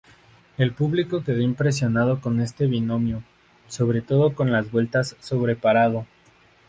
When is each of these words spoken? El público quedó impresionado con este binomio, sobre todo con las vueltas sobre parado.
El 0.57 0.73
público 0.73 1.23
quedó 1.23 1.41
impresionado 1.43 2.21
con 2.21 2.39
este 2.41 2.65
binomio, 2.65 3.21
sobre 3.67 4.01
todo 4.01 4.33
con 4.33 4.51
las 4.51 4.71
vueltas 4.71 5.15
sobre 5.19 5.55
parado. 5.55 6.07